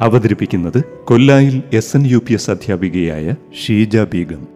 [0.00, 4.48] അവതരിപ്പിക്കുന്നത് കൊല്ലായിൽ S N U P S അധ്യാപികയായ ഷീജ ബീഗം.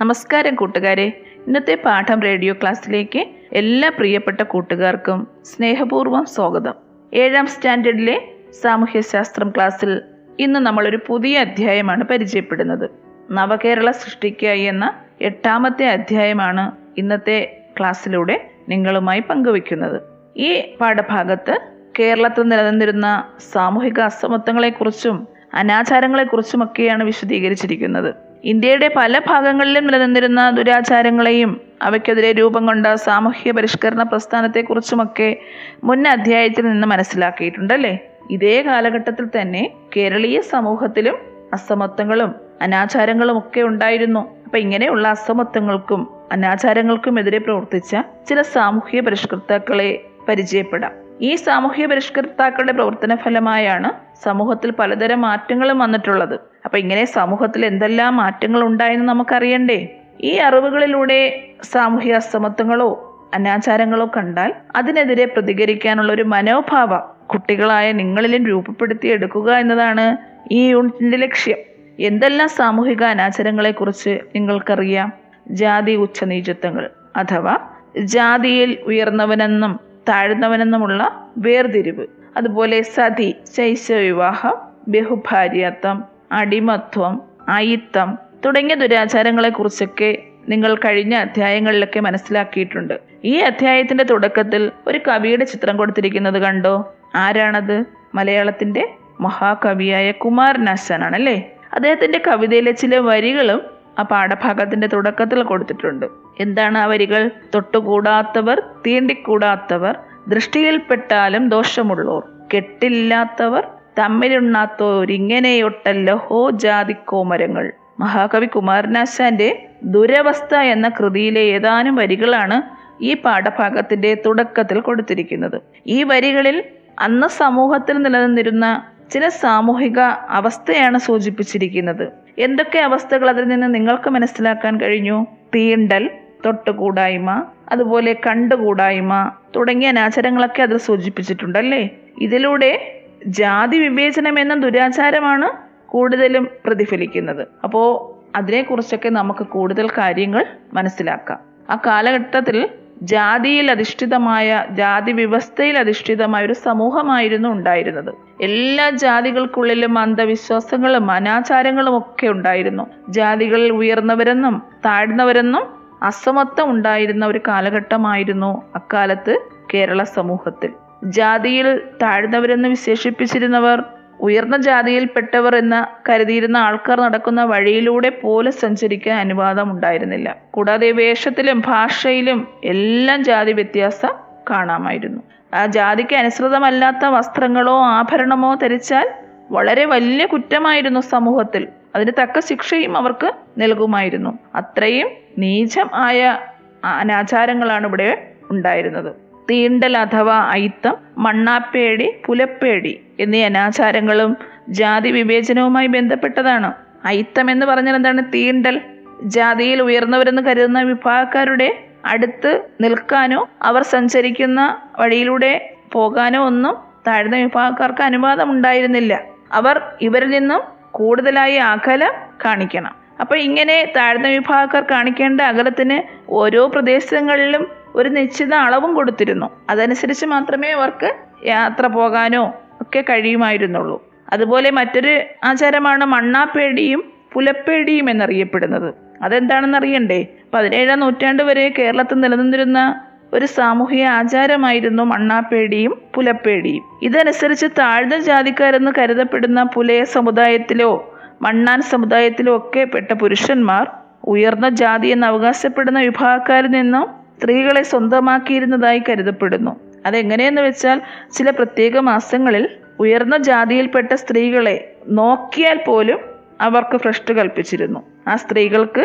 [0.00, 1.22] നമസ്കാരം കൂട്ടുകാരെ.
[1.46, 6.74] ഇന്നത്തെ പാഠം റേഡിയോ ക്ലാസ്സിലേക്ക് എല്ലാ പ്രിയപ്പെട്ട കൂട്ടുകാർക്കും സ്നേഹപൂർവം സ്വാഗതം.
[7.14, 8.22] ഏഴാം സ്റ്റാൻഡേർഡിലെ
[8.62, 10.02] സാമൂഹ്യശാസ്ത്രം ക്ലാസ്സിൽ
[10.38, 12.90] ഇന്ന് നമ്മളൊരു പുതിയ അധ്യായമാണ് പരിചയപ്പെടുന്നത്.
[13.30, 20.11] നവകേരള സൃഷ്ടിക്കായി എന്ന എട്ടാമത്തെ അധ്യായമാണ് ഇന്നത്തെ ക്ലാസ്സിലൂടെ നിങ്ങളുമായി പങ്കുവയ്ക്കുന്നത്.
[20.36, 21.58] ഈ പാഠഭാഗത്ത്
[21.98, 28.14] കേരളത്തിൽ നിലനിന്നിരുന്ന സാമൂഹിക അസമത്വങ്ങളെക്കുറിച്ചും അനാചാരങ്ങളെക്കുറിച്ചുമൊക്കെയാണ് വിശദീകരിച്ചിരിക്കുന്നത്.
[28.44, 35.36] ഇന്ത്യയുടെ പല ഭാഗങ്ങളിലും നിലനിന്നിരുന്ന ദുരാചാരങ്ങളെയും അവയ്ക്കെതിരെ രൂപം കൊണ്ട സാമൂഹ്യ പരിഷ്കരണ പ്രസ്ഥാനത്തെക്കുറിച്ചുമൊക്കെ
[35.84, 37.98] മുൻ അധ്യായത്തിൽ നിന്ന് മനസ്സിലാക്കിയിട്ടുണ്ട് അല്ലേ
[38.30, 41.14] ഇതേ കാലഘട്ടത്തിൽ തന്നെ കേരളീയ സമൂഹത്തിലും
[41.52, 44.20] അസമത്വങ്ങളും അനാചാരങ്ങളും ഒക്കെ ഉണ്ടായിരുന്നു.
[44.44, 47.96] അപ്പൊ ഇങ്ങനെയുള്ള അസമത്വങ്ങൾക്കും അനാചാരങ്ങൾക്കും എതിരെ പ്രവർത്തിച്ച
[48.28, 50.92] ചില സാമൂഹ്യ പരിഷ്കർത്താക്കളെ പരിചയപ്പെടാം.
[51.20, 53.90] ഈ സാമൂഹ്യ പരിഷ്കർത്താക്കളുടെ പ്രവർത്തന ഫലമായാണ്
[54.24, 56.34] സമൂഹത്തിൽ പലതരം മാറ്റങ്ങളും വന്നിട്ടുള്ളത്.
[56.34, 60.00] അപ്പൊ ഇങ്ങനെ സമൂഹത്തിൽ എന്തെല്ലാം മാറ്റങ്ങൾ ഉണ്ടായെന്ന് നമുക്കറിയണ്ടേ?
[60.20, 70.16] ഈ അറിവുകളിലൂടെ സാമൂഹ്യ അസമത്വങ്ങളോ അനാചാരങ്ങളോ കണ്ടാൽ അതിനെതിരെ പ്രതികരിക്കാനുള്ള ഒരു മനോഭാവം കുട്ടികളായ നിങ്ങളിലും രൂപപ്പെടുത്തിയെടുക്കുക എന്നതാണ്
[70.50, 71.56] ഈ യൂണിറ്റിന്റെ ലക്ഷ്യം.
[72.00, 75.12] എന്തെല്ലാം സാമൂഹിക അനാചാരങ്ങളെക്കുറിച്ച് നിങ്ങൾക്കറിയാം?
[75.50, 77.58] ജാതി ഉച്ചനീചത്വങ്ങൾ അഥവാ
[77.98, 82.06] ജാതിയിൽ ഉയർന്നവനെന്നും താഴ്ന്നവനെന്നുമുള്ള വേർതിരിവ്.
[82.36, 84.56] അതുപോലെ സതി ശൈശവിവാഹം
[84.88, 90.18] ബഹുഭാര്യത്വം അടിമത്വം അയിത്തം തുടങ്ങിയ ദുരാചാരങ്ങളെക്കുറിച്ചൊക്കെ
[90.48, 93.00] നിങ്ങൾ കഴിഞ്ഞ അധ്യായങ്ങളിലൊക്കെ മനസ്സിലാക്കിയിട്ടുണ്ട്.
[93.24, 96.94] ഈ അധ്യായത്തിന്റെ തുടക്കത്തിൽ ഒരു കവിയുടെ ചിത്രം കൊടുത്തിരിക്കുന്നത് കണ്ടോ?
[97.14, 97.84] ആരാണത്?
[98.14, 103.60] മലയാളത്തിന്റെ മഹാകവിയായ കുമാരനാശാനാണ് അല്ലേ അദ്ദേഹത്തിന്റെ കവിതയിലെ ചില വരികളും
[103.98, 106.06] ആ പാഠഭാഗത്തിന്റെ തുടക്കത്തിൽ കൊടുത്തിട്ടുണ്ട്.
[106.40, 107.30] എന്താണ് ആ വരികൾ?
[107.54, 109.96] തൊട്ടുകൂടാത്തവർ തീണ്ടിക്കൂടാത്തവർ
[110.28, 113.66] ദൃഷ്ടിയിൽപ്പെട്ടാലും ദോഷമുള്ളോർ കെട്ടില്ലാത്തവർ
[113.98, 122.62] തമ്മിലുണ്ണാത്തോരിങ്ങനെയൊട്ടല്ലോ ഹോ ജാതിക്കോമരങ്ങൾ മഹാകവി കുമാരനാശാന്റെ ദുരവസ്ഥ എന്ന കൃതിയിലെ ഏതാനും വരികളാണ്
[123.02, 125.60] ഈ പാഠഭാഗത്തിന്റെ തുടക്കത്തിൽ കൊടുത്തിരിക്കുന്നത്.
[125.86, 126.64] ഈ വരികളിൽ
[126.98, 129.98] അന്ന് സമൂഹത്തിൽ നിലനിന്നിരുന്ന ചില സാമൂഹിക
[130.28, 132.21] അവസ്ഥയാണ് സൂചിപ്പിച്ചിരിക്കുന്നത്.
[132.38, 135.26] എന്തൊക്കെ അവസ്ഥകൾ അതിൽ നിന്ന് നിങ്ങൾക്ക് മനസ്സിലാക്കാൻ കഴിഞ്ഞു?
[135.54, 136.10] തീണ്ടൽ
[136.44, 141.90] തൊട്ടുകൂടായ്മ അതുപോലെ കണ്ടുകൂടായ്മ തുടങ്ങിയ അനാചാരങ്ങളൊക്കെ അതിൽ സൂചിപ്പിച്ചിട്ടുണ്ടല്ലേ?
[142.20, 145.48] ഇതിലൂടെ ജാതി വിവേചനം എന്ന ദുരാചാരമാണ്
[145.86, 147.46] കൂടുതലും പ്രതിഫലിക്കുന്നത്.
[147.64, 151.38] അപ്പോൾ അതിനെക്കുറിച്ചൊക്കെ നമുക്ക് കൂടുതൽ കാര്യങ്ങൾ മനസ്സിലാക്കാം.
[151.70, 152.68] ആ കാലഘട്ടത്തിൽ
[153.02, 158.14] ജാതിയിൽ അധിഷ്ഠിതമായ ജാതി വ്യവസ്ഥയിൽ അധിഷ്ഠിതമായ ഒരു സമൂഹമായിരുന്നു ഉണ്ടായിരുന്നത്.
[158.40, 162.86] എല്ലാ ജാതികൾക്കുള്ളിലും അന്ധവിശ്വാസങ്ങളും അനാചാരങ്ങളും ഒക്കെ ഉണ്ടായിരുന്നു.
[163.08, 169.38] ജാതികളിൽ ഉയർന്നവരെന്നും താഴ്ന്നവരെന്നും അസമത്വം ഉണ്ടായിരുന്ന ഒരു കാലഘട്ടമായിരുന്നു അക്കാലത്ത്
[169.74, 170.70] കേരള സമൂഹത്തിൽ.
[171.04, 173.82] ജാതിയിൽ താഴ്ന്നവരെന്ന് വിശേഷിപ്പിച്ചിരുന്നവർ
[174.22, 180.36] ഉയർന്ന ജാതിയിൽപ്പെട്ടവർ എന്ന് കരുതിയിരുന്ന ആൾക്കാർ നടക്കുന്ന വഴിയിലൂടെ പോലും സഞ്ചരിക്കാൻ അനുവാദം ഉണ്ടായിരുന്നില്ല.
[180.50, 184.12] കൂടാതെ വേഷത്തിലും ഭാഷയിലും എല്ലാം ജാതി വ്യത്യാസം
[184.50, 185.22] കാണാമായിരുന്നു.
[185.54, 189.08] ആ ജാതിക്ക് അനുസൃതമല്ലാത്ത വസ്ത്രങ്ങളോ ആഭരണമോ ധരിച്ചാൽ
[189.50, 191.68] വളരെ വലിയ കുറ്റമായിരുന്നു സമൂഹത്തിൽ.
[191.94, 194.38] അതിന് തക്ക ശിക്ഷയും അവർക്ക് നൽകുമായിരുന്നു.
[194.54, 196.38] അത്രയും നീചം ആയ
[196.84, 199.21] അനാചാരങ്ങളാണ് ഇവിടെ ഉണ്ടായിരുന്നത്.
[199.50, 204.36] തീണ്ടൽ അഥവാ അയിത്തം മണ്ണാപ്പേടി പുലപ്പേടി എന്നീ അനാചാരങ്ങളും
[204.68, 206.72] ജാതി വിവേചനവുമായി ബന്ധപ്പെട്ടതാണ്.
[207.04, 208.22] അയിത്തം എന്ന് പറഞ്ഞാൽ എന്താണ്?
[208.34, 208.80] തീണ്ടൽ.
[209.22, 219.22] ജാതിയിൽ ഉയർന്നവരെന്ന് കരുതുന്ന വിഭാഗക്കാരുടെ അടുത്ത് നിൽക്കാനോ അവർ സഞ്ചരിക്കുന്ന വഴിയിലൂടെ പോകാനോ ഒന്നും താഴ്ന്ന വിഭാഗക്കാർക്ക് അനുവാദം ഉണ്ടായിരുന്നില്ല
[219.52, 220.60] അവർ ഇവരിൽ നിന്നും
[220.90, 222.12] കൂടുതലായി അകലം
[222.44, 222.94] കാണിക്കണം.
[223.20, 229.50] അപ്പോൾ ഇങ്ങനെ താഴ്ന്ന വിഭാഗക്കാർ കാണിക്കേണ്ട അകലത്തിന് ഓരോ പ്രദേശങ്ങളിലും ഒരു നിശ്ചിത അളവും കൊടുത്തിരുന്നു.
[229.70, 231.14] അതനുസരിച്ച് മാത്രമേ അവർക്ക്
[231.46, 234.06] യാത്ര പോകാനോ ഒക്കെ കഴിയുമായിരുന്നുള്ളൂ.
[234.32, 238.94] അതുപോലെ മറ്റൊരു ആചാരമാണ് മണ്ണാപ്പേടിയും പുലപ്പേടിയും എന്നറിയപ്പെടുന്നത്.
[239.22, 246.84] അതെന്താണെന്ന് അറിയണ്ടേ പതിനേഴാം നൂറ്റാണ്ട് വരെ കേരളത്തിൽ നിലനിന്നിരുന്ന ഒരു സാമൂഹിക ആചാരമായിരുന്നു മണ്ണാപ്പേടിയും പുലപ്പേടിയും.
[247.02, 253.90] ഇതനുസരിച്ച് താഴ്ന്ന ജാതിക്കാരെന്ന് കരുതപ്പെടുന്ന പുലയ സമുദായത്തിലോ മണ്ണാൻ സമുദായത്തിലോ ഒക്കെ പെട്ട പുരുഷന്മാർ
[254.24, 259.80] ഉയർന്ന ജാതി എന്ന് അവകാശപ്പെടുന്ന വിഭാഗക്കാരിൽ നിന്നും സ്ത്രീകളെ സ്വന്തമാക്കിയിരുന്നതായി കരുതപ്പെടുന്നു.
[260.06, 261.00] അതെങ്ങനെയെന്ന് വെച്ചാൽ
[261.32, 262.68] ചില പ്രത്യേക മാസങ്ങളിൽ
[263.00, 266.18] ഉയർന്ന ജാതിയിൽപ്പെട്ട സ്ത്രീകളെ നോക്കിയാൽ പോലും
[266.60, 268.00] അവർക്ക് ഭ്രഷ്ട് കൽപ്പിച്ചിരുന്നു.
[268.28, 269.00] ആ സ്ത്രീകൾക്ക്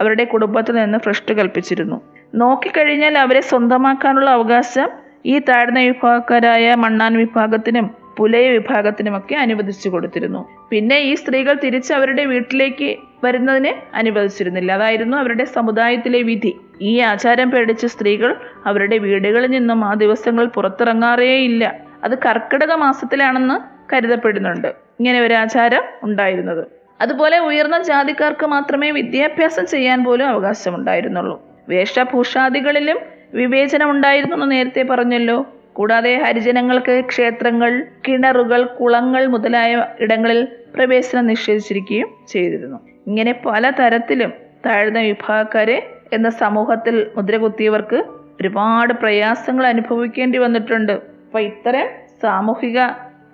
[0.00, 2.00] അവരുടെ കുടുംബത്തിൽ നിന്ന് ഭ്രഷ്ട് കൽപ്പിച്ചിരുന്നു.
[2.34, 4.90] നോക്കിക്കഴിഞ്ഞാൽ അവരെ സ്വന്തമാക്കാനുള്ള അവകാശം
[5.26, 10.48] ഈ താഴ്ന്ന വിഭാഗക്കാരായ മണ്ണാൻ വിഭാഗത്തിനും പുലയ വിഭാഗത്തിനുമൊക്കെ അനുവദിച്ചു കൊടുത്തിരുന്നു.
[10.70, 14.72] പിന്നെ ഈ സ്ത്രീകൾ തിരിച്ച് അവരുടെ വീട്ടിലേക്ക് വരുന്നതിന് അനുവദിച്ചിരുന്നില്ല.
[14.72, 16.56] അതായിരുന്നു അവരുടെ സമുദായത്തിലെ വിധി.
[16.82, 18.36] ഈ ആചാരം പേടിച്ച സ്ത്രീകൾ
[18.66, 21.64] അവരുടെ വീടുകളിൽ നിന്നും ആ ദിവസങ്ങളിൽ പുറത്തിറങ്ങാറേയില്ല.
[22.04, 23.56] അത് കർക്കിടക മാസത്തിലാണെന്ന്
[23.94, 24.68] കരുതപ്പെടുന്നുണ്ട്.
[24.68, 26.64] ഇങ്ങനെ ഒരു ആചാരം ഉണ്ടായിരുന്നത്.
[27.00, 31.36] അതുപോലെ ഉയർന്ന ജാതിക്കാർക്ക് മാത്രമേ വിദ്യാഭ്യാസം ചെയ്യാൻ പോലും അവകാശമുണ്ടായിരുന്നുള്ളൂ.
[31.68, 32.98] വേഷഭൂഷാദികളിലും
[33.34, 35.38] വിവേചനം ഉണ്ടായിരുന്നു എന്ന് നേരത്തെ പറഞ്ഞല്ലോ.
[35.72, 37.70] കൂടാതെ ഹരിജനങ്ങൾക്ക് ക്ഷേത്രങ്ങൾ
[38.08, 42.78] കിണറുകൾ കുളങ്ങൾ മുതലായ ഇടങ്ങളിൽ പ്രവേശനം നിഷേധിച്ചിരിക്കുകയും ചെയ്തിരുന്നു.
[43.06, 44.32] ഇങ്ങനെ പല തരത്തിലും
[44.66, 45.78] താഴ്ന്ന വിഭാഗക്കാരെ
[46.12, 48.04] എന്ന സമൂഹത്തിൽ മുദ്രകുത്തിയവർക്ക്
[48.40, 50.92] ഒരുപാട് പ്രയാസങ്ങൾ അനുഭവിക്കേണ്ടി വന്നിട്ടുണ്ട്.
[50.92, 51.86] അപ്പൊ ഇത്തരം
[52.22, 52.78] സാമൂഹിക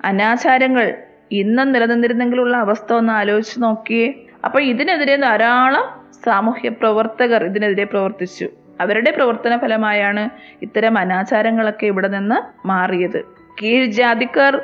[0.04, 0.94] അനാചാരങ്ങൾ
[1.32, 4.26] ഇന്നും നിലനിന്നിരുന്നെങ്കിലുള്ള അവസ്ഥ ഒന്ന് ആലോചിച്ച് നോക്കിയേ.
[4.44, 5.86] അപ്പൊ ഇതിനെതിരെ ധാരാളം
[6.24, 8.48] സാമൂഹ്യ പ്രവർത്തകർ ഇതിനെതിരെ പ്രവർത്തിച്ചു.
[8.80, 10.30] അവരുടെ പ്രവർത്തന ഫലമായാണ്
[10.62, 13.20] ഇത്തരം അനാചാരങ്ങളൊക്കെ ഇവിടെ നിന്ന് മാറിയത്.
[13.62, 14.54] കീഴ് ജാതിക്കാർ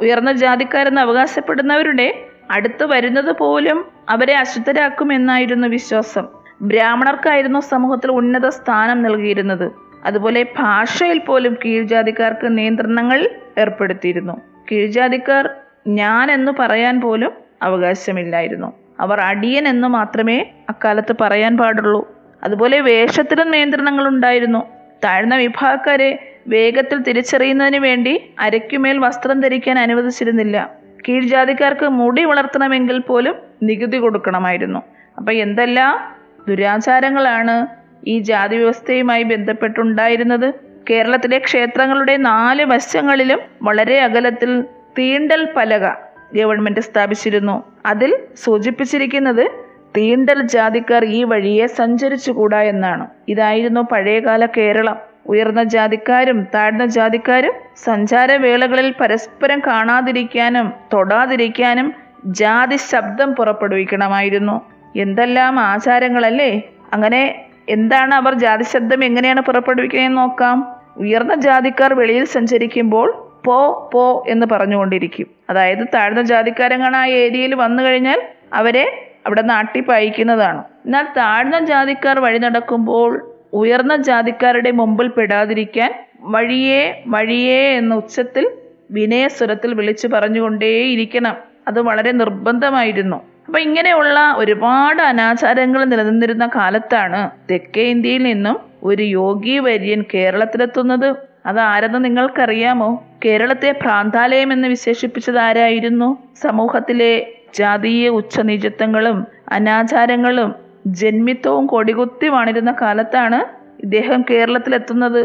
[0.00, 6.41] ഉയർന്ന ജാതിക്കാരെന്ന് അവകാശപ്പെടുന്നവരുടെ അടുത്ത് വരുന്നത് പോലും അവരെ അശുദ്ധരാക്കുമെന്നായിരുന്നു വിശ്വാസം.
[6.60, 9.72] ബ്രാഹ്മണർക്കായിരുന്നു സമൂഹത്തിൽ ഉന്നത സ്ഥാനം നൽകിയിരുന്നത്.
[10.04, 14.40] അതുപോലെ ഭാഷയിൽ പോലും കീഴ്ജാതിക്കാർക്ക് നിയന്ത്രണങ്ങൾ ഏർപ്പെടുത്തിയിരുന്നു.
[14.72, 15.50] കീഴ്ജാതിക്കാർ
[15.86, 17.32] ഞാൻ എന്ന് പറയാൻ പോലും
[17.62, 18.72] അവകാശമില്ലായിരുന്നു.
[19.00, 22.12] അവർ അടിയൻ എന്ന് മാത്രമേ അക്കാലത്ത് പറയാൻ പാടുള്ളൂ.
[22.44, 24.66] അതുപോലെ വേഷത്തിലും നിയന്ത്രണങ്ങൾ ഉണ്ടായിരുന്നു.
[25.04, 30.70] താഴ്ന്ന വിഭാഗക്കാരെ വേഗത്തിൽ തിരിച്ചറിയുന്നതിന് വേണ്ടി അരയ്ക്കുമേൽ വസ്ത്രം ധരിക്കാൻ അനുവദിച്ചിരുന്നില്ല.
[31.08, 34.82] കീഴ്ജാതിക്കാർക്ക് മുടി വളർത്തണമെങ്കിൽ പോലും നികുതി കൊടുക്കണമായിരുന്നു.
[35.18, 36.11] അപ്പൊ എന്തെല്ലാം
[36.48, 37.66] ദുരാചാരങ്ങളാണ്
[38.06, 40.54] ഈ ജാതി വ്യവസ്ഥയുമായി ബന്ധപ്പെട്ടുണ്ടായിരുന്നത്.
[40.90, 44.62] കേരളത്തിലെ ക്ഷേത്രങ്ങളുടെ നാല് വശങ്ങളിലും വളരെ അകലത്തിൽ
[44.98, 45.86] തീണ്ടൽ പലക
[46.34, 47.62] ഗവൺമെന്റ് സ്ഥാപിച്ചിരുന്നു.
[47.86, 49.50] അതിൽ സൂചിപ്പിച്ചിരിക്കുന്നത്
[49.96, 53.06] തീണ്ടൽ ജാതിക്കാർ ഈ വഴിയെ സഞ്ചരിച്ചുകൂടാ എന്നാണ്.
[53.28, 54.98] ഇതായിരുന്നു പഴയകാല കേരളം.
[55.26, 61.94] ഉയർന്ന ജാതിക്കാരും താഴ്ന്ന ജാതിക്കാരും സഞ്ചാരവേളകളിൽ പരസ്പരം കാണാതിരിക്കാനും തൊടാതിരിക്കാനും
[62.26, 64.81] ജാതി ശബ്ദം പുറപ്പെടുവിക്കണമായിരുന്നു.
[64.96, 66.62] എന്തെല്ലാം ആചാരങ്ങളല്ലേ?
[66.92, 70.76] അങ്ങനെ എന്താണ് അവർ ജാതി ശബ്ദം എങ്ങനെയാണ് പുറപ്പെടുവിക്കുന്നതെന്ന് നോക്കാം.
[70.96, 75.26] ഉയർന്ന ജാതിക്കാർ വെളിയിൽ സഞ്ചരിക്കുമ്പോൾ പോ പോ എന്ന് പറഞ്ഞുകൊണ്ടിരിക്കും.
[75.50, 78.22] അതായത് താഴ്ന്ന ജാതിക്കാരങ്ങാണ് ആ ഏരിയയിൽ വന്നു കഴിഞ്ഞാൽ
[78.52, 80.64] അവരെ അവിടെ നാട്ടി പായിക്കുന്നതാണ്.
[80.84, 88.50] എന്നാൽ താഴ്ന്ന ജാതിക്കാർ വഴി നടക്കുമ്പോൾ ഉയർന്ന ജാതിക്കാരുടെ മുമ്പിൽ പെടാതിരിക്കാൻ വഴിയെ വഴിയേ എന്ന ഉച്ചത്തിൽ
[88.90, 91.36] വിനയസ്വരത്തിൽ വിളിച്ചു പറഞ്ഞുകൊണ്ടേയിരിക്കണം.
[91.68, 93.31] അത് വളരെ നിർബന്ധമായിരുന്നു.
[93.46, 101.14] അപ്പൊ ഇങ്ങനെയുള്ള ഒരുപാട് അനാചാരങ്ങൾ നിലനിന്നിരുന്ന കാലത്താണ് തെക്കേ ഇന്ത്യയിൽ നിന്നും ഒരു യോഗി വര്യൻ കേരളത്തിലെത്തുന്നത്.
[101.46, 103.04] അതാരെന്ന് നിങ്ങൾക്കറിയാമോ?
[103.24, 106.18] കേരളത്തെ ഭ്രാന്താലയം എന്ന് വിശേഷിപ്പിച്ചത് ആരായിരുന്നു?
[106.42, 110.54] സമൂഹത്തിലെ ജാതീയ ഉച്ചനീചത്വങ്ങളും അനാചാരങ്ങളും
[110.86, 113.40] ജന്മിത്വവും കൊടികുത്തി വാണിരുന്ന കാലത്താണ്
[113.82, 115.20] ഇദ്ദേഹം കേരളത്തിലെത്തുന്നത്.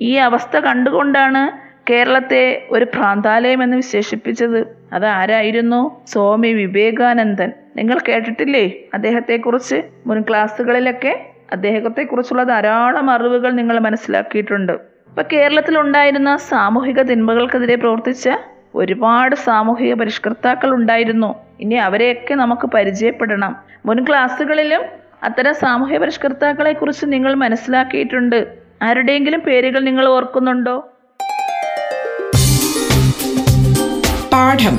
[0.00, 1.42] ഈ അവസ്ഥ കണ്ടുകൊണ്ടാണ്
[1.90, 4.60] കേരളത്തെ ഒരു ഭ്രാന്താലയം എന്ന് വിശേഷിപ്പിച്ചത്.
[4.92, 7.50] അതാരായിരുന്നു സ്വാമി വിവേകാനന്ദൻ.
[7.76, 8.72] നിങ്ങൾ കേട്ടിട്ടില്ലേ?
[8.94, 14.72] അദ്ദേഹത്തെക്കുറിച്ച് മുൻ ക്ലാസ്സുകളിലൊക്കെ അദ്ദേഹത്തെക്കുറിച്ചുള്ള ധാരാളം അറിവുകൾ നിങ്ങൾ മനസ്സിലാക്കിയിട്ടുണ്ട്.
[14.72, 18.28] ഇപ്പൊ കേരളത്തിൽ ഉണ്ടായിരുന്ന സാമൂഹിക തിന്മകൾക്കെതിരെ പ്രവർത്തിച്ച
[18.74, 21.34] ഒരുപാട് സാമൂഹിക പരിഷ്കർത്താക്കൾ ഉണ്ടായിരുന്നു.
[21.60, 23.56] ഇനി അവരെയൊക്കെ നമുക്ക് പരിചയപ്പെടണം.
[23.86, 24.82] മുൻ ക്ലാസ്സുകളിലും
[25.22, 28.46] അത്തരം സാമൂഹ്യ പരിഷ്കർത്താക്കളെ കുറിച്ച് നിങ്ങൾ മനസ്സിലാക്കിയിട്ടുണ്ട്.
[28.82, 30.88] ആരുടെയെങ്കിലും പേരുകൾ നിങ്ങൾ ഓർക്കുന്നുണ്ടോ?
[34.32, 34.78] പാഠം.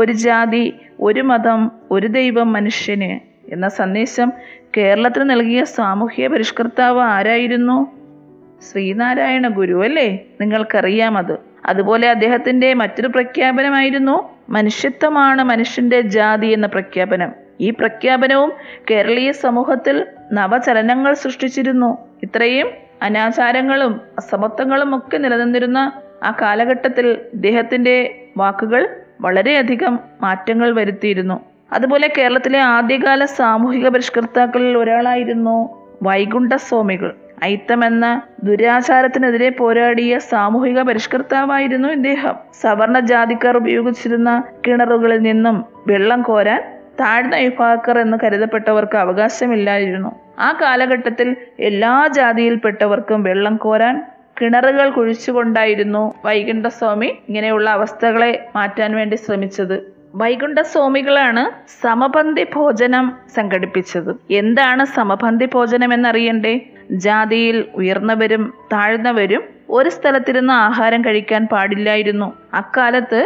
[0.00, 3.20] ഒരു ജാതി ഒരു മതം ഒരു ദൈവം മനുഷ്യന്
[3.52, 4.32] എന്ന സന്ദേശം
[4.76, 7.92] കേരളത്തിന് നൽകിയ സാമൂഹ്യ പരിഷ്കർത്താവ് ആരായിരുന്നു?
[8.72, 10.20] ശ്രീനാരായണ ഗുരു അല്ലേ?
[10.40, 11.38] നിങ്ങൾക്കറിയാം അത്.
[11.66, 17.32] അതുപോലെ അദ്ദേഹത്തിന്റെ മറ്റൊരു പ്രഖ്യാപനമായിരുന്നു മനുഷ്യത്വമാണ് മനുഷ്യന്റെ ജാതി എന്ന പ്രഖ്യാപനം.
[17.60, 18.52] ഈ പ്രഖ്യാപനവും
[18.90, 21.98] കേരളീയ സമൂഹത്തിൽ നവചലനങ്ങൾ സൃഷ്ടിച്ചിരുന്നു.
[22.22, 22.68] ഇത്രയും
[23.02, 25.92] അനാചാരങ്ങളും അസമത്വങ്ങളും ഒക്കെ നിലനിന്നിരുന്ന
[26.22, 31.40] ആ കാലഘട്ടത്തിൽ ഇദ്ദേഹത്തിന്റെ വാക്കുകൾ വളരെയധികം മാറ്റങ്ങൾ വരുത്തിയിരുന്നു.
[31.72, 35.56] അതുപോലെ കേരളത്തിലെ ആദ്യകാല സാമൂഹിക പരിഷ്കർത്താക്കളിൽ ഒരാളായിരുന്നു
[36.02, 42.34] വൈകുണ്ഠസ്വാമികൾ ഐത്തം എന്ന ദുരാചാരത്തിനെതിരെ പോരാടിയ സാമൂഹിക പരിഷ്കർത്താവായിരുന്നു ഇദ്ദേഹം.
[42.60, 46.60] സവർണ ജാതിക്കാർ ഉപയോഗിച്ചിരുന്ന കിണറുകളിൽ നിന്നും വെള്ളം കോരാൻ
[47.00, 50.10] താഴ്ന്ന വിഭാഗക്കാർ എന്ന് കരുതപ്പെട്ടവർക്ക് അവകാശമില്ലായിരുന്നു.
[50.38, 54.06] ആ കാലഘട്ടത്തിൽ എല്ലാ ജാതിയിൽപ്പെട്ടവർക്കും വെള്ളം കോരാൻ
[54.42, 59.92] കിണറുകൾ കുഴിച്ചുകൊണ്ടായിരുന്നു വൈകുണ്ഠസ്വാമി ഇങ്ങനെയുള്ള അവസ്ഥകളെ മാറ്റാൻ വേണ്ടി ശ്രമിച്ചത്.
[60.14, 61.42] വൈകുണ്ഠസ്വാമികളാണ്
[61.82, 64.16] സമപന്തി ഭോജനം സംഘടിപ്പിച്ചത്.
[64.30, 66.60] എന്താണ് സമപന്തി ഭോജനം എന്നറിയണ്ടേ?
[66.90, 72.32] ജാതിയിൽ ഉയർന്നവരും താഴ്ന്നവരും ഒരു സ്ഥലത്തിരുന്ന് ആഹാരം കഴിക്കാൻ പാടില്ലായിരുന്നു.
[72.54, 73.20] അക്കാലത്ത്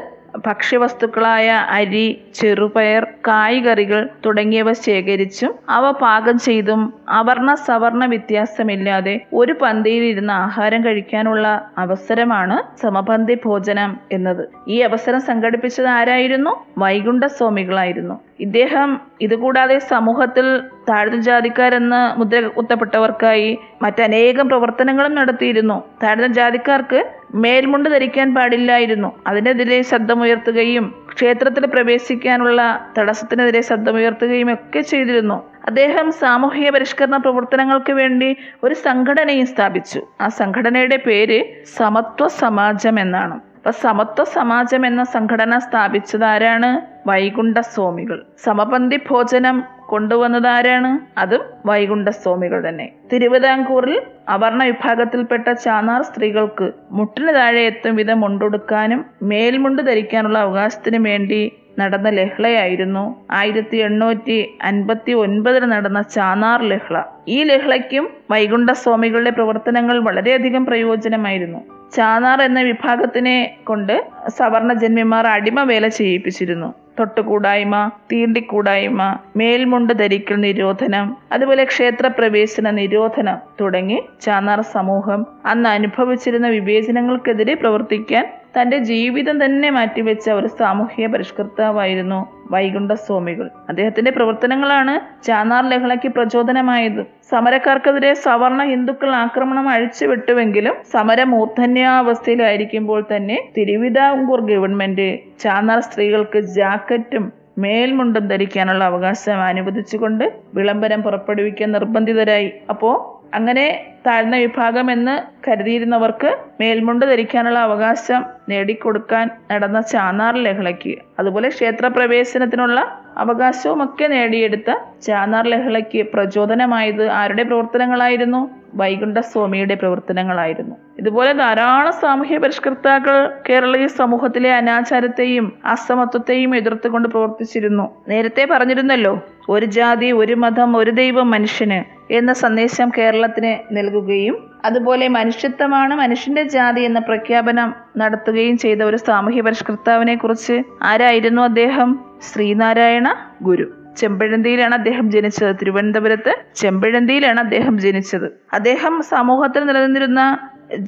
[0.47, 10.33] ഭക്ഷ്യവസ്തുക്കളായ അരി ചെറുപയർ കായ്കറികൾ തുടങ്ങിയവ ശേഖരിച്ചും അവ പാകം ചെയ്തും അവർണ സവർണ വ്യത്യാസമില്ലാതെ ഒരു പന്തിയിൽ ഇരുന്ന്
[10.33, 11.47] ആഹാരം കഴിക്കാനുള്ള
[11.79, 14.45] അവസരമാണ് സമപന്തി ഭോജനം എന്നത്.
[14.69, 16.65] ഈ അവസരം സംഘടിപ്പിച്ചത് ആരായിരുന്നു?
[16.79, 20.47] വൈകുണ്ഠ സ്വാമികളായിരുന്നു ഇദ്ദേഹം ഇതുകൂടാതെ സമൂഹത്തിൽ
[20.89, 25.83] താഴ്ന്ന ജാതിക്കാരെന്ന് മുദ്ര കുത്തപ്പെട്ടവർക്കായി മറ്റനേകം പ്രവർത്തനങ്ങളും നടത്തിയിരുന്നു.
[26.03, 27.01] താഴ്ന്ന ജാതിക്കാർക്ക്
[27.35, 29.13] മേൽമുണ്ട് ധരിക്കാൻ പാടില്ലായിരുന്നു.
[29.27, 32.61] അതിനെതിരെ ശബ്ദമുയർത്തുകയും ക്ഷേത്രത്തിൽ പ്രവേശിക്കാനുള്ള
[32.99, 35.43] തടസ്സത്തിനെതിരെ ശബ്ദമുയർത്തുകയും ഒക്കെ ചെയ്തിരുന്നു.
[35.67, 40.03] അദ്ദേഹം സാമൂഹിക പരിഷ്കരണ പ്രവർത്തനങ്ങൾക്ക് വേണ്ടി ഒരു സംഘടനയും സ്ഥാപിച്ചു.
[40.21, 41.45] ആ സംഘടനയുടെ പേര്
[41.77, 43.54] സമത്വ സമാജം എന്നാണ്.
[43.65, 46.69] അപ്പൊ സമത്വ സമാജം എന്ന സംഘടന സ്ഥാപിച്ചതാരാണ്?
[47.07, 47.07] വൈകുണ്ഠസ്വാമികൾ.
[47.07, 49.57] വൈകുണ്ഠ സ്വാമികൾ സമപന്തി ഭോജനം
[49.89, 52.87] കൊണ്ടുവന്നത് ആരാണ് അതും വൈകുണ്ഠസ്വാമികൾ തന്നെ.
[53.13, 53.97] തിരുവിതാംകൂറിൽ
[54.29, 61.41] അവർണ വിഭാഗത്തിൽപ്പെട്ട ചാനാർ സ്ത്രീകൾക്ക് മുട്ടിന് താഴെ എത്തും വിധം മുണ്ടുടുക്കാനും മേൽമുണ്ട് ധരിക്കാനുള്ള അവകാശത്തിനു വേണ്ടി
[61.79, 63.17] നടന്ന ലഹളയായിരുന്നു.
[63.31, 67.03] ആയിരത്തി എണ്ണൂറ്റി അൻപത്തി ഒൻപതിൽ നടന്ന ചാനാർ ലഹള.
[67.29, 71.59] ഈ ലഹളയ്ക്കും വൈകുണ്ഠ സ്വാമികളുടെ പ്രവർത്തനങ്ങൾ വളരെയധികം പ്രയോജനമായിരുന്നു.
[71.97, 76.75] ചാനാർ എന്ന വിഭാഗത്തിനെ കൊണ്ട് സവർണ ജന്മിമാർ അടിമ വേല ചെയ്യിപ്പിച്ചിരുന്നു.
[77.01, 88.33] തൊട്ടുകൂടായ്മ തീണ്ടിക്കൂടായ്മ മേൽമുണ്ട് ധരിക്കൽ നിരോധനം അതുപോലെ ക്ഷേത്രപ്രവേശന നിരോധനം തുടങ്ങി ചാനാർ സമൂഹം അന്ന് അനുഭവിച്ചിരുന്ന വിവേചനങ്ങൾക്കെതിരെ പ്രവർത്തിക്കാൻ
[88.61, 93.51] തന്റെ ജീവിതം തന്നെ മാറ്റിവെച്ച ഒരു സാമൂഹിക പരിഷ്കർത്താവായിരുന്നു വൈകുണ്ഠസ്വാമികൾ.
[93.69, 97.07] അദ്ദേഹത്തിന്റെ പ്രവർത്തനങ്ങളാണ് ചാനാർ ലഹളയ്ക്ക് പ്രചോദനമായത്.
[97.31, 108.85] സമരക്കാർക്കെതിരെ സവർണ ഹിന്ദുക്കൾ ആക്രമണം അഴിച്ചുവിട്ടുവെങ്കിലും സമരം മൂർധന്യാവസ്ഥയിലായിരിക്കുമ്പോൾ തന്നെ തിരുവിതാംകൂർ ഗവൺമെന്റ് ചാനാർ സ്ത്രീകൾക്ക് ജാക്കറ്റും മേൽമുണ്ടും ധരിക്കാനുള്ള
[108.85, 112.53] അവകാശം അനുവദിച്ചുകൊണ്ട് വിളംബരം പുറപ്പെടുവിക്കാൻ നിർബന്ധിതരായി.
[112.69, 113.67] അപ്പോ അങ്ങനെ
[114.07, 115.15] താഴ്ന്ന വിഭാഗം എന്ന്
[115.49, 120.95] കരുതിയിരുന്നവർക്ക് മേൽമുണ്ട് ധരിക്കാനുള്ള അവകാശം നേടിക്കൊടുക്കാൻ നടന്ന ചാനാർ ലഹളയ്ക്ക്.
[121.19, 122.79] അതുപോലെ ക്ഷേത്രപ്രവേശനത്തിനുള്ള
[123.17, 124.71] അവകാശവും ഒക്കെ നേടിയെടുത്ത
[125.03, 128.43] ചാനാർ ലഹളയ്ക്ക് പ്രചോദനമായത് ആരുടെ പ്രവർത്തനങ്ങളായിരുന്നു?
[128.75, 130.77] വൈകുണ്ഠ സ്വാമിയുടെ പ്രവർത്തനങ്ങളായിരുന്നു.
[130.99, 137.95] ഇതുപോലെ ധാരാളം സാമൂഹ്യ പരിഷ്കർത്താക്കൾ കേരളീയ സമൂഹത്തിലെ അനാചാരത്തെയും അസമത്വത്തെയും എതിർത്തുകൊണ്ട് പ്രവർത്തിച്ചിരുന്നു.
[138.09, 145.95] നേരത്തെ പറഞ്ഞിരുന്നല്ലോ ഒരു ജാതി ഒരു മതം ഒരു ദൈവം മനുഷ്യന് എന്ന സന്ദേശം കേരളത്തിന് നൽകുകയും അതുപോലെ മനുഷ്യത്വമാണ്
[145.95, 152.05] മനുഷ്യന്റെ ജാതി എന്ന പ്രഖ്യാപനം നടത്തുകയും ചെയ്ത ഒരു സാമൂഹ്യ പരിഷ്കർത്താവിനെ കുറിച്ച് ആരായിരുന്നു അദ്ദേഹം?
[152.33, 153.84] ശ്രീനാരായണ ഗുരു.
[153.97, 155.61] ചെമ്പഴന്തിയിലാണ് അദ്ദേഹം ജനിച്ചത്.
[155.61, 158.27] തിരുവനന്തപുരത്ത് ചെമ്പഴന്തിയിലാണ് അദ്ദേഹം ജനിച്ചത്.
[158.53, 160.23] അദ്ദേഹം സമൂഹത്തിൽ നിലനിന്നിരുന്ന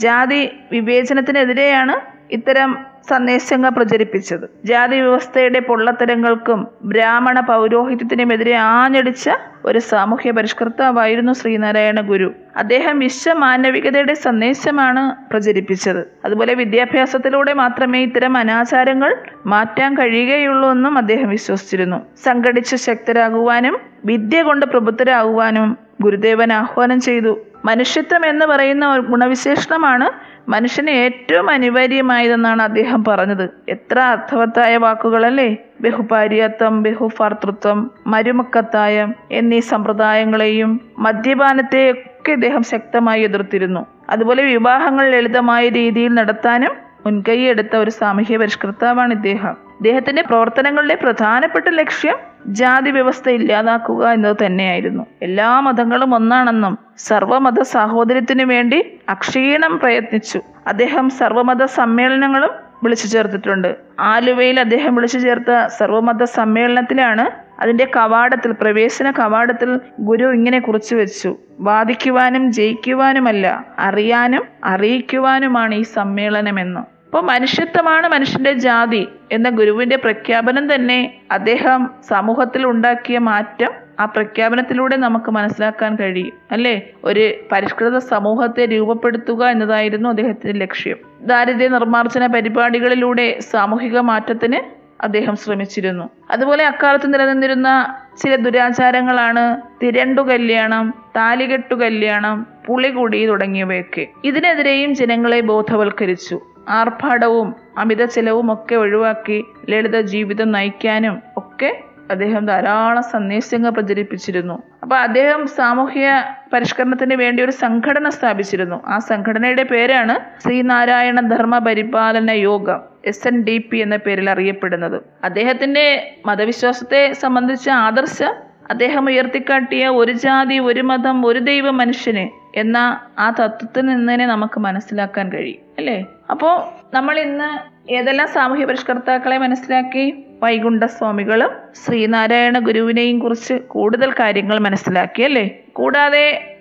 [0.04, 1.94] ജാതി വിവേചനത്തിനെതിരെയാണ്
[2.30, 4.50] ഇത്തരം സന്ദേശങ്ങൾ പ്രചരിപ്പിച്ചത്.
[4.64, 9.30] ജാതി വ്യവസ്ഥയുടെ പൊള്ളത്തരങ്ങൾക്കും ബ്രാഹ്മണ പൗരോഹിത്യത്തിനുമെതിരെ ആഞ്ഞടിച്ച
[9.64, 12.34] ഒരു സാമൂഹ്യ പരിഷ്കർത്താവായിരുന്നു ശ്രീനാരായണ ഗുരു.
[12.56, 16.06] അദ്ദേഹം വിശ്വമാനവികതയുടെ സന്ദേശമാണ് പ്രചരിപ്പിച്ചത്.
[16.24, 19.16] അതുപോലെ വിദ്യാഭ്യാസത്തിലൂടെ മാത്രമേ ഇത്തരം അനാചാരങ്ങൾ
[19.46, 22.06] മാറ്റാൻ കഴിയുകയുള്ളൂ എന്നും അദ്ദേഹം വിശ്വസിച്ചിരുന്നു.
[22.24, 27.38] സംഘടിച്ച് ശക്തരാകുവാനും വിദ്യ കൊണ്ട് പ്രബുദ്ധരാകുവാനും ഗുരുദേവൻ ആഹ്വാനം ചെയ്തു.
[27.64, 33.50] മനുഷ്യത്വം എന്ന് പറയുന്ന ഗുണവിശേഷണമാണ് മനുഷ്യന് ഏറ്റവും അനിവാര്യമായതെന്നാണ് അദ്ദേഹം പറഞ്ഞത്.
[33.68, 35.56] എത്ര അർത്ഥവത്തായ വാക്കുകളല്ലേ?
[35.80, 43.86] ബഹുഭാര്യത്വം ബഹുഭർത്തൃത്വം മരുമക്കത്തായം എന്നീ സമ്പ്രദായങ്ങളെയും മദ്യപാനത്തെയൊക്കെ ഇദ്ദേഹം ശക്തമായി എതിർത്തിരുന്നു.
[44.10, 46.74] അതുപോലെ വിവാഹങ്ങൾ ലളിതമായ രീതിയിൽ നടത്താനും
[47.06, 49.56] മുൻകൈ എടുത്ത ഒരു സാമൂഹ്യ പരിഷ്കർത്താവാണ് ഇദ്ദേഹം.
[49.76, 55.06] ഇദ്ദേഹത്തിന്റെ പ്രവർത്തനങ്ങളുടെ പ്രധാനപ്പെട്ട ലക്ഷ്യം ജാതി വ്യവസ്ഥ ഇല്ലാതാക്കുക എന്നത് തന്നെയായിരുന്നു.
[55.22, 60.40] എല്ലാ മതങ്ങളും ഒന്നാണെന്നും സർവമത സാഹോദര്യത്തിനു വേണ്ടി അക്ഷീണം പ്രയത്നിച്ചു.
[60.66, 62.50] അദ്ദേഹം സർവമത സമ്മേളനങ്ങളും
[62.84, 63.76] വിളിച്ചു ചേർത്തിട്ടുണ്ട്.
[64.00, 71.36] ആലുവയിൽ അദ്ദേഹം വിളിച്ചു ചേർത്ത സർവമത സമ്മേളനത്തിലാണ് അതിന്റെ കവാടത്തിൽ പ്രവേശന കവാടത്തിൽ ഗുരു ഇങ്ങനെ കുറിച്ചു വെച്ചു.
[71.60, 76.95] വാദിക്കുവാനും ജയിക്കുവാനുമല്ല അറിയാനും അറിയിക്കുവാനുമാണ് ഈ സമ്മേളനമെന്ന്.
[77.16, 83.70] അപ്പോൾ മനുഷ്യത്വമാണ് മനുഷ്യന്റെ ജാതി എന്ന ഗുരുവിന്റെ പ്രഖ്യാപനം തന്നെ അദ്ദേഹം സമൂഹത്തിൽ ഉണ്ടാക്കിയ മാറ്റം
[84.00, 86.90] ആ പ്രഖ്യാപനത്തിലൂടെ നമുക്ക് മനസ്സിലാക്കാൻ കഴിയും അല്ലേ?
[87.04, 90.96] ഒരു പരിഷ്കൃത സമൂഹത്തെ രൂപപ്പെടുത്തുക എന്നതായിരുന്നു അദ്ദേഹത്തിന്റെ ലക്ഷ്യം.
[91.20, 96.10] ദാരിദ്ര്യ നിർമ്മാർജന പരിപാടികളിലൂടെ സാമൂഹിക മാറ്റത്തിന് അദ്ദേഹം ശ്രമിച്ചിരുന്നു.
[96.30, 104.06] അതുപോലെ അക്കാലത്ത് നിലനിന്നിരുന്ന ചില ദുരാചാരങ്ങളാണ് തിരണ്ടു കല്യാണം താലികെട്ടു കല്യാണം പുളികുടി തുടങ്ങിയവയൊക്കെ.
[104.24, 106.40] ഇതിനെതിരെയും ജനങ്ങളെ ബോധവൽക്കരിച്ചു.
[106.68, 114.62] ആർഭാടവും അമിത ചെലവും ഒക്കെ ഒഴിവാക്കി ലളിത ജീവിതം നയിക്കാനും ഒക്കെ അദ്ദേഹം ധാരാളം സന്ദേശങ്ങൾ പ്രചരിപ്പിച്ചിരുന്നു.
[114.82, 118.82] അപ്പൊ അദ്ദേഹം സാമൂഹ്യ പരിഷ്കരണത്തിന് വേണ്ടി ഒരു സംഘടന സ്ഥാപിച്ചിരുന്നു.
[118.86, 125.02] ആ സംഘടനയുടെ പേരാണ് ശ്രീനാരായണ ധർമ്മ പരിപാലന യോഗം എസ് എൻ ഡി പി എന്ന പേരിൽ അറിയപ്പെടുന്നത്.
[125.24, 128.22] അദ്ദേഹത്തിന്റെ മതവിശ്വാസത്തെ സംബന്ധിച്ച ആദർശ
[128.70, 135.32] അദ്ദേഹം ഉയർത്തിക്കാട്ടിയ ഒരു ജാതി ഒരു മതം ഒരു ദൈവ മനുഷ്യന് എന്ന ആ തത്വത്തിൽ നിന്നതിനെ നമുക്ക് മനസ്സിലാക്കാൻ
[135.32, 136.04] കഴിയും അല്ലേ?
[136.30, 136.62] അപ്പോൾ
[136.96, 140.24] നമ്മൾ ഇന്ന് ഏതെല്ലാം സാമൂഹ്യ പരിഷ്കർത്താക്കളെ മനസ്സിലാക്കി?
[140.42, 141.50] വൈകുണ്ഠസ്വാമികളും
[141.84, 145.58] ശ്രീനാരായണ ഗുരുവിനെയും കുറിച്ച് കൂടുതൽ കാര്യങ്ങൾ മനസ്സിലാക്കി അല്ലേ?
[145.72, 146.56] കൂടാതെ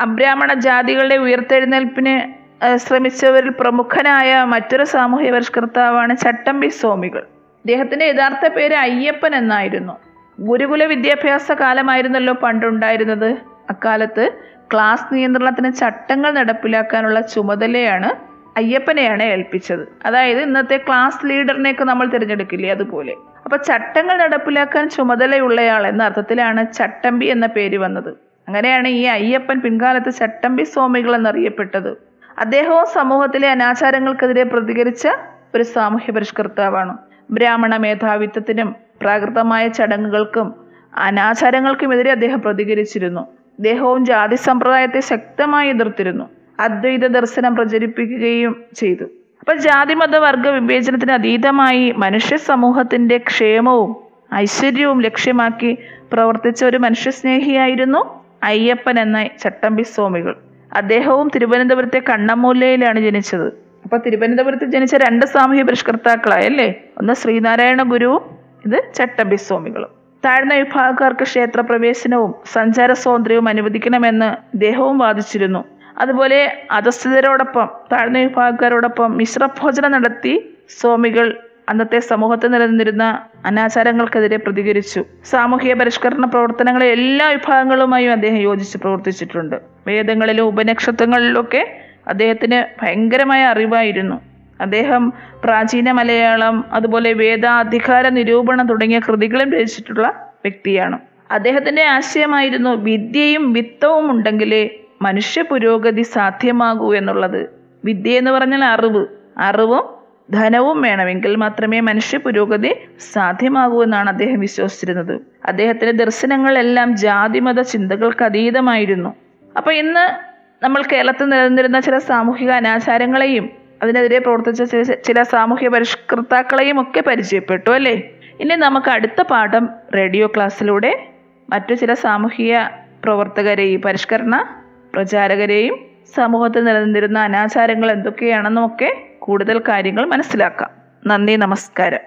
[0.00, 2.38] അബ്രാഹ്മണ ജാതികളുടെ ഉയർത്തെഴുന്നേൽപ്പിന്
[2.76, 7.18] ശ്രമിച്ചവരിൽ പ്രമുഖനായ മറ്റൊരു സാമൂഹ്യ പരിഷ്കർത്താവാണ് ചട്ടമ്പി സ്വാമികൾ.
[7.18, 9.98] അദ്ദേഹത്തിന്റെ യഥാർത്ഥ പേര് അയ്യപ്പൻ എന്നായിരുന്നു.
[10.40, 13.36] ഗുരുകുല വിദ്യാഭ്യാസ കാലമായിരുന്നല്ലോ പണ്ടുണ്ടായിരുന്നത്.
[13.70, 14.30] അക്കാലത്ത്
[14.72, 18.27] ക്ലാസ് നിയന്ത്രണത്തിന് ചട്ടങ്ങൾ നടപ്പിലാക്കാനുള്ള ചുമതലയാണ്
[18.58, 19.84] അയ്യപ്പനെയാണ് ഏൽപ്പിച്ചത്.
[20.06, 23.14] അതായത് ഇന്നത്തെ ക്ലാസ് ലീഡറിനെയൊക്കെ നമ്മൾ തിരഞ്ഞെടുക്കില്ലേ അതുപോലെ.
[23.44, 28.10] അപ്പൊ ചട്ടങ്ങൾ നടപ്പിലാക്കാൻ ചുമതലയുള്ളയാൾ എന്ന അർത്ഥത്തിലാണ് ചട്ടമ്പി എന്ന പേര് വന്നത്.
[28.48, 31.90] അങ്ങനെയാണ് ഈ അയ്യപ്പൻ പിൻകാലത്ത് ചട്ടമ്പി സ്വാമികൾ എന്നറിയപ്പെട്ടത്.
[32.38, 35.08] അദ്ദേഹവും സമൂഹത്തിലെ അനാചാരങ്ങൾക്കെതിരെ പ്രതികരിച്ച
[35.54, 36.94] ഒരു സാമൂഹ്യ പരിഷ്കർത്താവാണ്.
[37.30, 38.68] ബ്രാഹ്മണ മേധാവിത്വത്തിനും
[39.00, 40.48] പ്രാകൃതമായ ചടങ്ങുകൾക്കും
[40.96, 43.20] അനാചാരങ്ങൾക്കുമെതിരെ അദ്ദേഹം പ്രതികരിച്ചിരുന്നു.
[43.58, 46.26] അദ്ദേഹവും ജാതി സമ്പ്രദായത്തെ ശക്തമായി എതിർത്തിരുന്നു.
[46.60, 49.04] അദ്വൈത ദർശനം പ്രചരിപ്പിക്കുകയും ചെയ്തു.
[49.40, 53.96] അപ്പൊ ജാതിമത വർഗ വിവേചനത്തിന് അതീതമായി മനുഷ്യ സമൂഹത്തിന്റെ ക്ഷേമവും
[54.34, 55.78] ഐശ്വര്യവും ലക്ഷ്യമാക്കി
[56.12, 60.36] പ്രവർത്തിച്ച ഒരു മനുഷ്യസ്നേഹിയായിരുന്നു അയ്യപ്പൻ എന്ന ചട്ടമ്പി സ്വാമികൾ.
[60.76, 63.46] അദ്ദേഹവും തിരുവനന്തപുരത്തെ കണ്ണമൂലയിലാണ് ജനിച്ചത്.
[63.84, 66.74] അപ്പൊ തിരുവനന്തപുരത്ത് ജനിച്ച രണ്ട് സാമൂഹ്യ പരിഷ്കർത്താക്കളായല്ലേ?
[66.98, 68.22] ഒന്ന് ശ്രീനാരായണ ഗുരുവും
[68.66, 69.88] ഇത് ചട്ടമ്പി സ്വാമികളും.
[70.24, 75.64] താഴ്ന്ന വിഭാഗക്കാർക്ക് ക്ഷേത്രപ്രവേശനവും സഞ്ചാര സ്വാതന്ത്ര്യവും അനുവദിക്കണമെന്ന് ഇദ്ദേഹവും വാദിച്ചിരുന്നു.
[75.98, 83.04] അതുപോലെ അധസ്ഥിതരോടൊപ്പം താഴ്ന്ന വിഭാഗക്കാരോടൊപ്പം മിശ്രഭോജനം നടത്തി സ്വാമികൾ അന്നത്തെ സമൂഹത്തിൽ നിലനിന്നിരുന്ന
[83.46, 85.04] അനാചാരങ്ങൾക്കെതിരെ പ്രതികരിച്ചു.
[85.24, 89.56] സാമൂഹിക പരിഷ്കരണ പ്രവർത്തനങ്ങളെ എല്ലാ വിഭാഗങ്ങളുമായും അദ്ദേഹം യോജിച്ച് പ്രവർത്തിച്ചിട്ടുണ്ട്.
[89.86, 91.62] വേദങ്ങളിലും ഉപനക്ഷത്രങ്ങളിലൊക്കെ
[92.06, 94.16] അദ്ദേഹത്തിന് ഭയങ്കരമായ അറിവായിരുന്നു.
[94.60, 95.12] അദ്ദേഹം
[95.44, 100.08] പ്രാചീന മലയാളം അതുപോലെ വേദാധികാര നിരൂപണം തുടങ്ങിയ കൃതികളും രചിച്ചിട്ടുള്ള
[100.44, 100.98] വ്യക്തിയാണ്.
[101.30, 104.62] അദ്ദേഹത്തിന്റെ ആശയമായിരുന്നു വിദ്യയും വിത്തവും ഉണ്ടെങ്കിലേ
[105.02, 107.50] മനുഷ്യ പുരോഗതി സാധ്യമാകൂ എന്നുള്ളത്.
[107.84, 109.06] വിദ്യ എന്ന് പറഞ്ഞാൽ അറിവ്.
[109.38, 109.98] അറിവും
[110.30, 112.74] ധനവും വേണമെങ്കിൽ മാത്രമേ മനുഷ്യ പുരോഗതി
[113.12, 115.20] സാധ്യമാകൂ എന്നാണ് അദ്ദേഹം വിശ്വസിച്ചിരുന്നത്.
[115.44, 119.14] അദ്ദേഹത്തിന്റെ ദർശനങ്ങളെല്ലാം ജാതിമത ചിന്തകൾക്ക് അതീതമായിരുന്നു.
[119.56, 120.28] അപ്പൊ ഇന്ന്
[120.64, 123.50] നമ്മൾ കേരളത്തിൽ നിലനിന്നിരുന്ന ചില സാമൂഹിക അനാചാരങ്ങളെയും
[123.82, 128.10] അതിനെതിരെ പ്രവർത്തിച്ച ചില- സാമൂഹ്യ പരിഷ്കർത്താക്കളെയും ഒക്കെ പരിചയപ്പെട്ടു അല്ലേ?
[128.40, 131.08] ഇനി നമുക്ക് അടുത്ത പാഠം റേഡിയോ ക്ലാസ്സിലൂടെ
[131.50, 132.58] മറ്റു ചില സാമൂഹിക
[133.04, 134.62] പ്രവർത്തകരെയും പരിഷ്കരണ
[134.98, 135.78] പ്രചാരകരെയും
[136.16, 140.70] സമൂഹത്തിൽ നിലനിന്നിരുന്ന അനാചാരങ്ങൾ എന്തൊക്കെയാണെന്നും ഒക്കെ കൂടുതൽ കാര്യങ്ങൾ മനസ്സിലാക്കാം.
[141.06, 141.98] നന്ദി നമസ്കാരം.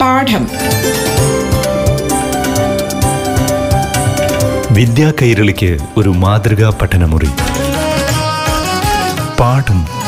[0.00, 0.48] പാഠം.
[4.74, 7.28] വിദ്യാ കൈരളിക്ക് ഒരു മാതൃകാ പഠനമുറി.
[9.40, 10.03] പാഠം